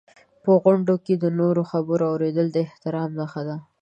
[0.43, 3.57] په غونډو کې د نورو خبرو اورېدل د احترام نښه ده.